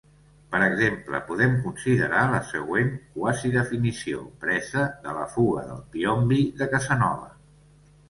[0.53, 7.35] Per exemple, podem considerar la següent quasi-definició presa de la Fuga dai Piombi de Casanova.